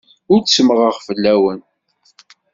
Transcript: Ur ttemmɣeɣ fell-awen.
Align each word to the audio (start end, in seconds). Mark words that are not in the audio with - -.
Ur 0.31 0.39
ttemmɣeɣ 0.41 0.95
fell-awen. 1.05 1.59